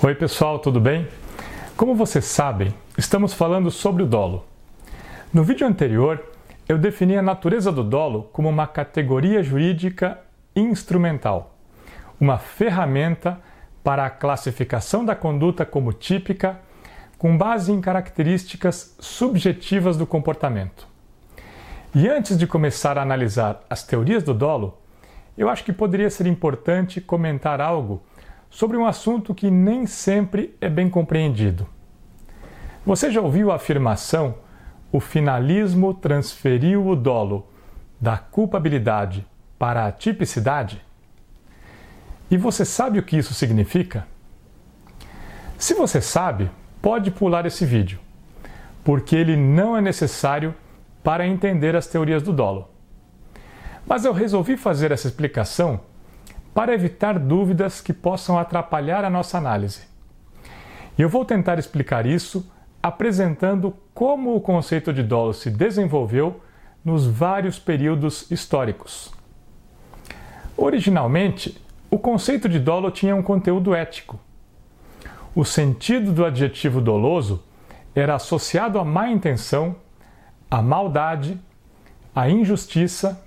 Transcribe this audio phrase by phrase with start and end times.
[0.00, 1.08] Oi, pessoal, tudo bem?
[1.76, 4.44] Como vocês sabem, estamos falando sobre o dolo.
[5.34, 6.22] No vídeo anterior,
[6.68, 10.20] eu defini a natureza do dolo como uma categoria jurídica
[10.54, 11.56] instrumental,
[12.20, 13.40] uma ferramenta
[13.82, 16.60] para a classificação da conduta como típica,
[17.18, 20.86] com base em características subjetivas do comportamento.
[21.92, 24.78] E antes de começar a analisar as teorias do dolo,
[25.36, 28.00] eu acho que poderia ser importante comentar algo
[28.50, 31.66] sobre um assunto que nem sempre é bem compreendido.
[32.84, 34.36] Você já ouviu a afirmação:
[34.90, 37.46] o finalismo transferiu o dolo
[38.00, 39.26] da culpabilidade
[39.58, 40.82] para a tipicidade?
[42.30, 44.06] E você sabe o que isso significa?
[45.58, 47.98] Se você sabe, pode pular esse vídeo,
[48.84, 50.54] porque ele não é necessário
[51.02, 52.70] para entender as teorias do dolo.
[53.86, 55.80] Mas eu resolvi fazer essa explicação
[56.58, 59.82] para evitar dúvidas que possam atrapalhar a nossa análise.
[60.98, 62.50] E eu vou tentar explicar isso
[62.82, 66.40] apresentando como o conceito de dolo se desenvolveu
[66.84, 69.14] nos vários períodos históricos.
[70.56, 71.56] Originalmente,
[71.88, 74.18] o conceito de dolo tinha um conteúdo ético.
[75.36, 77.40] O sentido do adjetivo doloso
[77.94, 79.76] era associado à má intenção,
[80.50, 81.40] à maldade,
[82.12, 83.24] à injustiça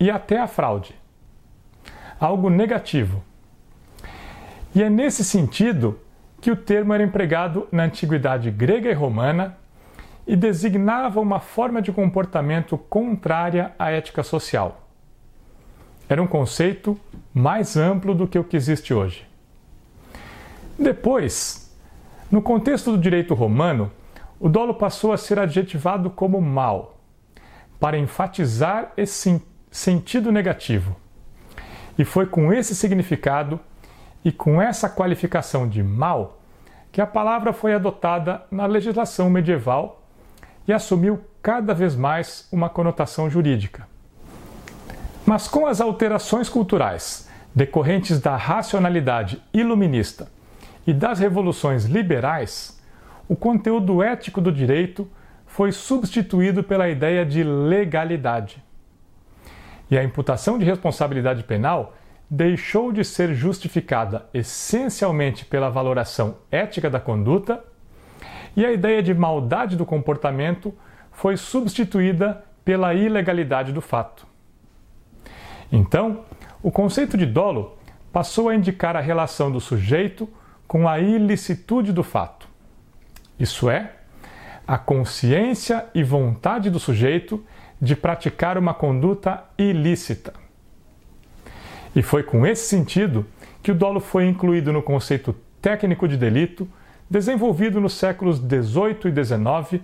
[0.00, 0.98] e até à fraude
[2.20, 3.24] algo negativo.
[4.74, 5.98] E é nesse sentido
[6.40, 9.56] que o termo era empregado na antiguidade grega e romana
[10.26, 14.86] e designava uma forma de comportamento contrária à ética social.
[16.08, 16.98] Era um conceito
[17.32, 19.26] mais amplo do que o que existe hoje.
[20.78, 21.74] Depois,
[22.30, 23.90] no contexto do direito romano,
[24.38, 26.98] o dolo passou a ser adjetivado como mal,
[27.78, 30.96] para enfatizar esse sentido negativo.
[31.98, 33.60] E foi com esse significado
[34.24, 36.40] e com essa qualificação de mal
[36.92, 40.02] que a palavra foi adotada na legislação medieval
[40.66, 43.88] e assumiu cada vez mais uma conotação jurídica.
[45.24, 50.28] Mas com as alterações culturais decorrentes da racionalidade iluminista
[50.86, 52.80] e das revoluções liberais,
[53.28, 55.08] o conteúdo ético do direito
[55.46, 58.62] foi substituído pela ideia de legalidade
[59.90, 61.94] e a imputação de responsabilidade penal
[62.30, 67.64] deixou de ser justificada essencialmente pela valoração ética da conduta
[68.56, 70.72] e a ideia de maldade do comportamento
[71.10, 74.26] foi substituída pela ilegalidade do fato.
[75.72, 76.24] Então,
[76.62, 77.76] o conceito de dolo
[78.12, 80.28] passou a indicar a relação do sujeito
[80.66, 82.48] com a ilicitude do fato.
[83.38, 83.92] Isso é,
[84.66, 87.44] a consciência e vontade do sujeito
[87.80, 90.34] de praticar uma conduta ilícita.
[91.94, 93.26] E foi com esse sentido
[93.62, 96.68] que o dolo foi incluído no conceito técnico de delito,
[97.08, 99.82] desenvolvido nos séculos XVIII e XIX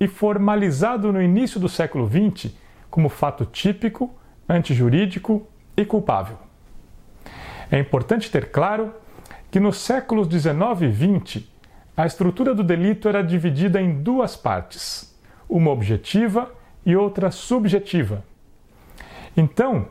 [0.00, 2.52] e formalizado no início do século XX
[2.90, 4.14] como fato típico,
[4.48, 6.36] antijurídico e culpável.
[7.70, 8.92] É importante ter claro
[9.50, 11.52] que nos séculos XIX e XX
[11.96, 15.14] a estrutura do delito era dividida em duas partes,
[15.48, 16.50] uma objetiva
[16.84, 18.24] e outra subjetiva.
[19.36, 19.86] Então,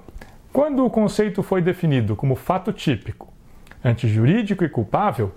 [0.51, 3.31] quando o conceito foi definido como fato típico,
[3.83, 5.33] antijurídico e culpável,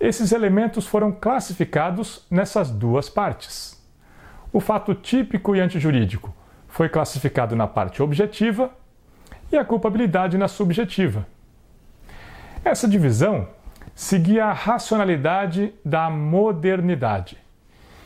[0.00, 3.78] esses elementos foram classificados nessas duas partes.
[4.52, 6.34] O fato típico e antijurídico
[6.68, 8.70] foi classificado na parte objetiva
[9.52, 11.26] e a culpabilidade na subjetiva.
[12.64, 13.48] Essa divisão
[13.94, 17.36] seguia a racionalidade da modernidade,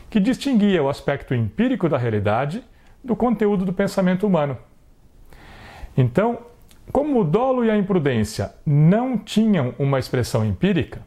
[0.09, 2.65] que distinguia o aspecto empírico da realidade
[3.03, 4.57] do conteúdo do pensamento humano.
[5.97, 6.39] Então,
[6.91, 11.03] como o dolo e a imprudência não tinham uma expressão empírica,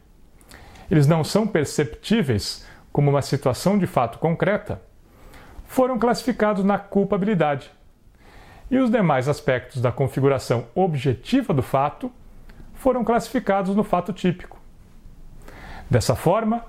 [0.90, 4.80] eles não são perceptíveis como uma situação de fato concreta,
[5.66, 7.70] foram classificados na culpabilidade.
[8.70, 12.10] E os demais aspectos da configuração objetiva do fato
[12.74, 14.58] foram classificados no fato típico.
[15.90, 16.64] Dessa forma,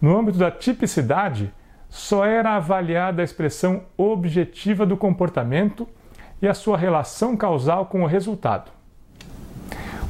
[0.00, 1.52] no âmbito da tipicidade,
[1.88, 5.88] só era avaliada a expressão objetiva do comportamento
[6.40, 8.70] e a sua relação causal com o resultado.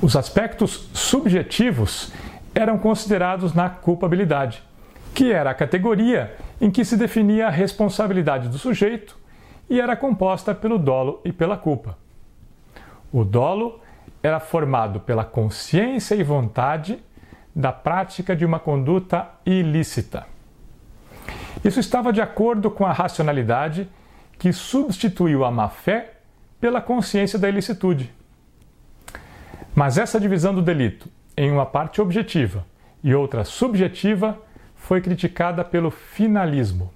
[0.03, 2.13] Os aspectos subjetivos
[2.55, 4.63] eram considerados na culpabilidade,
[5.15, 9.17] que era a categoria em que se definia a responsabilidade do sujeito
[9.69, 11.97] e era composta pelo dolo e pela culpa.
[13.13, 13.81] O dolo
[14.23, 17.03] era formado pela consciência e vontade
[17.55, 20.27] da prática de uma conduta ilícita.
[21.65, 23.89] Isso estava de acordo com a racionalidade
[24.39, 26.15] que substituiu a má-fé
[26.61, 28.13] pela consciência da ilicitude.
[29.75, 32.65] Mas essa divisão do delito em uma parte objetiva
[33.05, 34.41] e outra subjetiva,
[34.75, 36.93] foi criticada pelo finalismo.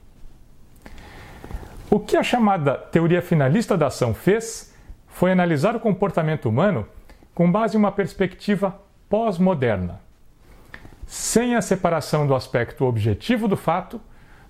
[1.91, 4.75] O que a chamada teoria finalista da ação fez
[5.09, 6.87] foi analisar o comportamento humano
[7.35, 10.01] com base em uma perspectiva pós-moderna,
[11.07, 14.01] sem a separação do aspecto objetivo do fato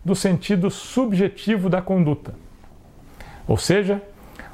[0.05, 2.35] do sentido subjetivo da conduta.
[3.47, 4.02] Ou seja,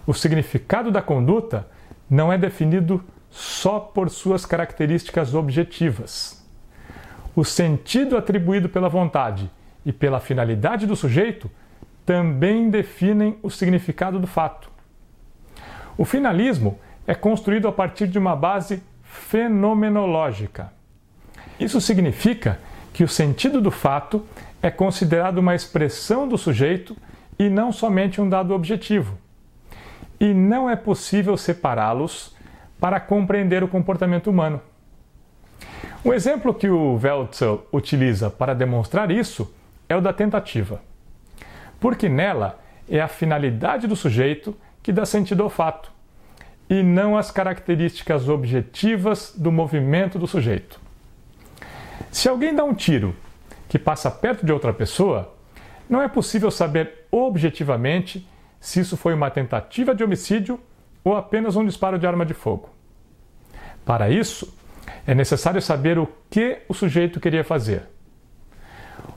[0.06, 1.66] o significado da conduta
[2.08, 6.44] não é definido só por suas características objetivas.
[7.34, 9.50] O sentido atribuído pela vontade
[9.84, 11.50] e pela finalidade do sujeito
[12.04, 14.70] também definem o significado do fato.
[15.98, 20.72] O finalismo é construído a partir de uma base fenomenológica.
[21.58, 22.58] Isso significa
[22.96, 24.24] que o sentido do fato
[24.62, 26.96] é considerado uma expressão do sujeito
[27.38, 29.16] e não somente um dado objetivo.
[30.18, 32.34] E não é possível separá-los
[32.80, 34.60] para compreender o comportamento humano.
[36.02, 39.54] O exemplo que o Weltzel utiliza para demonstrar isso
[39.88, 40.80] é o da tentativa
[41.80, 42.58] porque nela
[42.88, 45.90] é a finalidade do sujeito que dá sentido ao fato,
[46.68, 50.80] e não as características objetivas do movimento do sujeito.
[52.16, 53.14] Se alguém dá um tiro
[53.68, 55.34] que passa perto de outra pessoa,
[55.86, 58.26] não é possível saber objetivamente
[58.58, 60.58] se isso foi uma tentativa de homicídio
[61.04, 62.70] ou apenas um disparo de arma de fogo.
[63.84, 64.56] Para isso,
[65.06, 67.82] é necessário saber o que o sujeito queria fazer.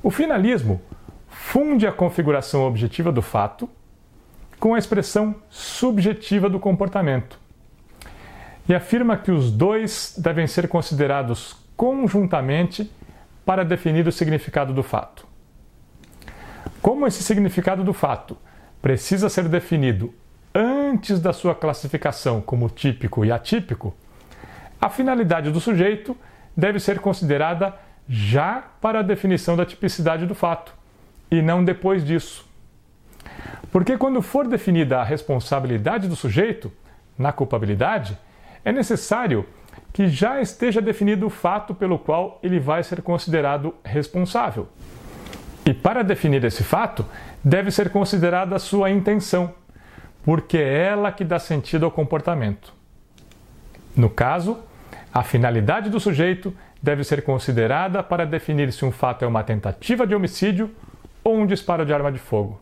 [0.04, 0.82] O finalismo
[1.30, 3.70] funde a configuração objetiva do fato
[4.60, 7.40] com a expressão subjetiva do comportamento
[8.68, 12.92] e afirma que os dois devem ser considerados conjuntamente
[13.46, 15.26] para definir o significado do fato.
[16.82, 18.38] Como esse significado do fato
[18.82, 20.14] precisa ser definido
[20.54, 23.96] antes da sua classificação como típico e atípico,
[24.82, 26.18] a finalidade do sujeito
[26.56, 27.74] deve ser considerada
[28.10, 30.74] já para a definição da tipicidade do fato
[31.32, 32.46] e não depois disso.
[33.72, 36.70] Porque quando for definida a responsabilidade do sujeito
[37.18, 38.18] na culpabilidade,
[38.66, 39.46] é necessário
[39.92, 44.68] que já esteja definido o fato pelo qual ele vai ser considerado responsável.
[45.66, 47.06] E para definir esse fato,
[47.44, 49.54] deve ser considerada a sua intenção,
[50.24, 52.74] porque é ela que dá sentido ao comportamento.
[53.96, 54.60] No caso,
[55.14, 60.08] a finalidade do sujeito deve ser considerada para definir se um fato é uma tentativa
[60.08, 60.72] de homicídio
[61.24, 62.60] ou um disparo de arma de fogo.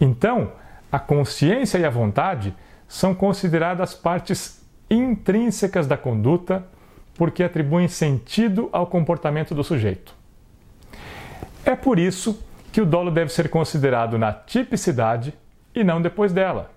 [0.00, 0.52] Então,
[0.92, 2.54] a consciência e a vontade
[2.86, 4.55] são consideradas partes
[4.90, 6.66] intrínsecas da conduta
[7.14, 10.14] porque atribuem sentido ao comportamento do sujeito.
[11.64, 12.42] É por isso
[12.72, 15.34] que o dolo deve ser considerado na tipicidade
[15.74, 16.70] e não depois dela.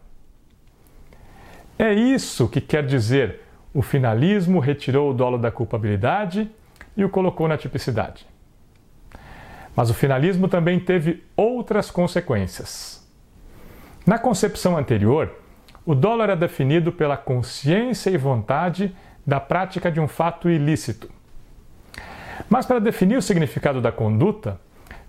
[1.78, 3.42] É isso que quer dizer
[3.74, 6.50] o finalismo retirou o dolo da culpabilidade
[6.98, 8.26] e o colocou na tipicidade.
[9.76, 13.08] Mas o finalismo também teve outras consequências.
[14.06, 15.32] Na concepção anterior,
[15.86, 18.96] o dolo era definido pela consciência e vontade
[19.26, 21.10] da prática de um fato ilícito.
[22.50, 24.60] Mas para definir o significado da conduta,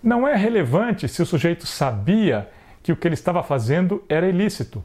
[0.03, 2.49] não é relevante se o sujeito sabia
[2.83, 4.85] que o que ele estava fazendo era ilícito,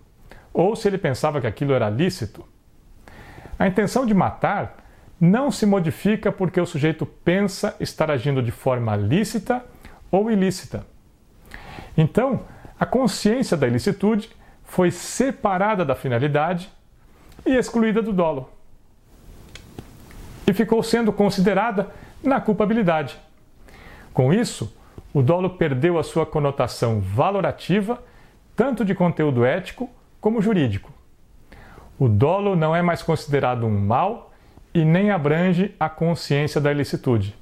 [0.53, 2.45] ou se ele pensava que aquilo era lícito.
[3.57, 4.77] A intenção de matar
[5.19, 9.63] não se modifica porque o sujeito pensa estar agindo de forma lícita
[10.11, 10.85] ou ilícita.
[11.97, 12.41] Então,
[12.77, 14.29] a consciência da ilicitude
[14.65, 16.69] foi separada da finalidade
[17.45, 18.49] e excluída do dolo.
[20.47, 21.89] E ficou sendo considerada
[22.23, 23.17] na culpabilidade.
[24.13, 24.75] Com isso,
[25.13, 28.03] o dolo perdeu a sua conotação valorativa,
[28.55, 30.91] tanto de conteúdo ético como jurídico.
[31.97, 34.33] O dolo não é mais considerado um mal
[34.73, 37.35] e nem abrange a consciência da ilicitude.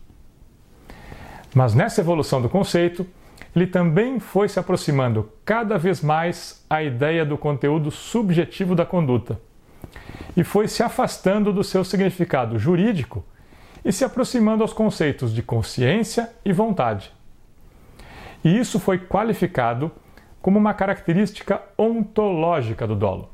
[1.56, 3.08] Mas nessa evolução do conceito,
[3.56, 9.40] ele também foi se aproximando cada vez mais à ideia do conteúdo subjetivo da conduta
[10.36, 13.24] e foi se afastando do seu significado jurídico
[13.86, 17.12] e se aproximando aos conceitos de consciência e vontade.
[18.44, 19.92] E isso foi qualificado
[20.42, 23.30] como uma característica ontológica do dolo.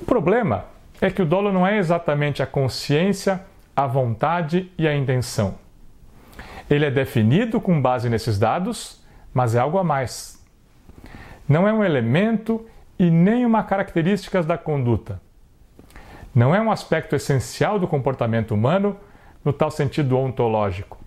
[0.00, 0.64] O problema
[1.00, 3.44] é que o dolo não é exatamente a consciência,
[3.74, 5.63] a vontade e a intenção.
[6.68, 9.02] Ele é definido com base nesses dados,
[9.32, 10.42] mas é algo a mais.
[11.48, 12.64] Não é um elemento
[12.98, 15.20] e nem uma característica da conduta.
[16.34, 18.96] Não é um aspecto essencial do comportamento humano
[19.44, 20.98] no tal sentido ontológico.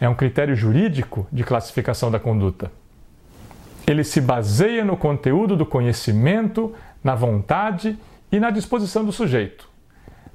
[0.00, 2.70] É um critério jurídico de classificação da conduta.
[3.86, 7.98] Ele se baseia no conteúdo do conhecimento, na vontade
[8.30, 9.68] e na disposição do sujeito,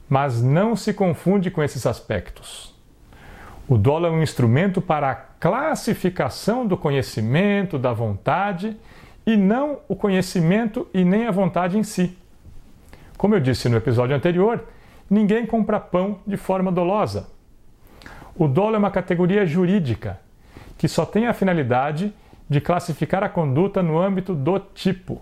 [0.08, 2.74] mas não se confunde com esses aspectos.
[3.72, 8.76] O dolo é um instrumento para a classificação do conhecimento, da vontade,
[9.26, 12.18] e não o conhecimento e nem a vontade em si.
[13.18, 14.66] Como eu disse no episódio anterior,
[15.10, 17.30] ninguém compra pão de forma dolosa.
[18.36, 20.20] O dolo é uma categoria jurídica
[20.78, 22.14] que só tem a finalidade
[22.50, 25.22] de classificar a conduta no âmbito do tipo.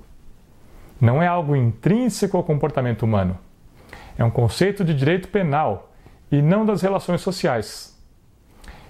[0.99, 3.37] Não é algo intrínseco ao comportamento humano.
[4.17, 5.91] É um conceito de direito penal
[6.31, 7.98] e não das relações sociais.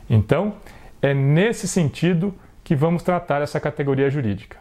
[0.10, 0.56] Então,
[1.02, 4.58] é nesse sentido que vamos tratar essa categoria jurídica.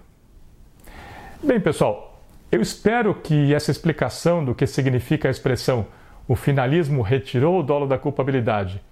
[1.42, 5.86] Bem, pessoal, eu espero que essa explicação do que significa a expressão
[6.26, 8.82] o finalismo retirou o dolo da culpabilidade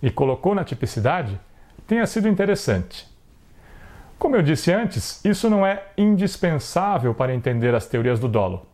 [0.00, 1.38] e colocou na tipicidade
[1.86, 3.06] tenha sido interessante.
[4.18, 8.66] Como eu disse antes, isso não é indispensável para entender as teorias do dolo.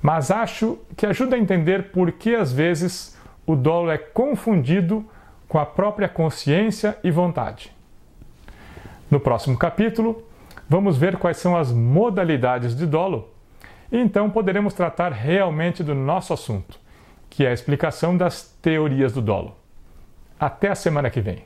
[0.00, 5.08] Mas acho que ajuda a entender por que às vezes o dolo é confundido
[5.52, 7.70] com a própria consciência e vontade.
[9.10, 10.26] No próximo capítulo,
[10.66, 13.28] vamos ver quais são as modalidades de dolo
[13.92, 16.80] e então poderemos tratar realmente do nosso assunto,
[17.28, 19.54] que é a explicação das teorias do dolo.
[20.40, 21.44] Até a semana que vem.